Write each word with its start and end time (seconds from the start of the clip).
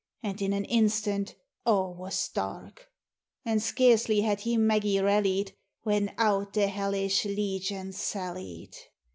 "And 0.23 0.41
in 0.41 0.51
an 0.53 0.65
instant 0.65 1.35
a' 1.63 1.87
was 1.91 2.27
dark; 2.29 2.89
And 3.45 3.61
scarcely 3.61 4.21
had 4.21 4.39
he 4.39 4.57
Maggie 4.57 4.99
rallied, 4.99 5.53
When 5.83 6.11
out 6.17 6.53
the 6.53 6.69
hellish 6.69 7.23
legion 7.25 7.91
sallied. 7.93 8.73